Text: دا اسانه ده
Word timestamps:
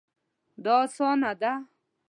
دا 0.63 0.75
اسانه 0.85 1.31
ده 1.41 1.53